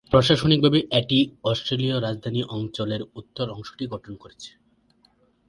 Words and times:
প্রশাসনিকভাবে 0.11 0.79
এটি 0.91 1.19
অস্ট্রেলীয় 1.43 1.97
রাজধানী 1.99 2.41
অঞ্চলের 2.49 3.01
উত্তর 3.15 3.47
অংশটি 3.49 3.85
গঠন 3.87 4.13
করেছে। 4.15 4.49